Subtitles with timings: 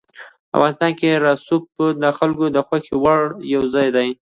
[0.55, 1.63] افغانستان کې رسوب
[2.03, 3.21] د خلکو د خوښې وړ
[3.53, 4.09] یو ځای دی.